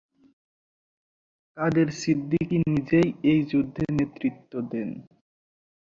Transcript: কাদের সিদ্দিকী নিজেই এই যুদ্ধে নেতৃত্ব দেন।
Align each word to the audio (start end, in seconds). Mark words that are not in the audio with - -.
কাদের 1.57 1.87
সিদ্দিকী 2.01 2.57
নিজেই 2.67 3.09
এই 3.23 3.39
যুদ্ধে 3.51 3.83
নেতৃত্ব 3.97 4.51
দেন। 4.71 4.89